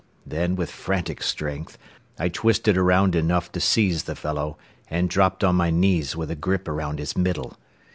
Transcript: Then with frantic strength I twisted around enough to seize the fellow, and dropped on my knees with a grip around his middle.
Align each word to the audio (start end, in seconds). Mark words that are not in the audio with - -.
Then 0.25 0.55
with 0.55 0.71
frantic 0.71 1.21
strength 1.21 1.77
I 2.17 2.27
twisted 2.29 2.75
around 2.75 3.15
enough 3.15 3.51
to 3.51 3.59
seize 3.59 4.05
the 4.05 4.15
fellow, 4.15 4.57
and 4.89 5.07
dropped 5.07 5.43
on 5.43 5.55
my 5.55 5.69
knees 5.69 6.15
with 6.15 6.31
a 6.31 6.35
grip 6.35 6.67
around 6.67 6.97
his 6.97 7.15
middle. 7.15 7.55